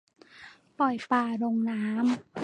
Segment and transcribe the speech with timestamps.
[0.77, 2.35] ปล่อยปลาลงน้ำ